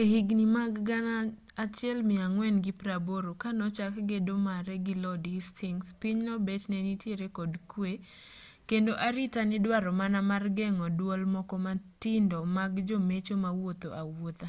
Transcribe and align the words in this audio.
e 0.00 0.02
higni 0.10 0.44
mag 0.56 0.72
1480 0.78 3.42
ka 3.42 3.48
nochak 3.60 3.94
gedo 4.08 4.34
mare 4.46 4.74
gi 4.84 4.94
lord 5.04 5.24
hasytings 5.34 5.88
pinyno 6.00 6.32
bet 6.46 6.62
ne 6.70 6.78
nitiere 6.86 7.26
kod 7.36 7.52
kwe 7.70 7.92
kendo 8.68 8.92
arita 9.06 9.40
nidwaro 9.46 9.90
mana 10.00 10.18
mar 10.30 10.44
geng'o 10.58 10.86
duol 10.98 11.22
moko 11.34 11.54
matindo 11.66 12.38
mag 12.56 12.72
jomecho 12.88 13.34
mawuotho 13.44 13.88
awuotha 14.00 14.48